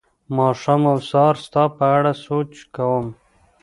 [0.37, 3.05] ماښام او سهار ستا په اړه سوچ کوم